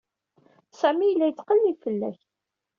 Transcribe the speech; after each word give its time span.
Sami 0.79 1.05
yella 1.07 1.25
yettqellib 1.27 1.77
fell-ak. 1.83 2.19